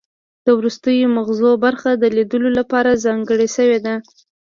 [0.45, 3.95] د وروستیو مغزو برخه د لیدلو لپاره ځانګړې شوې ده